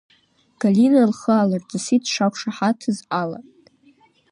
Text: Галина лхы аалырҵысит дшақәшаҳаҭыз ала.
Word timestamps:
Галина 0.61 1.01
лхы 1.11 1.31
аалырҵысит 1.35 2.01
дшақәшаҳаҭыз 2.05 2.97
ала. 3.21 3.39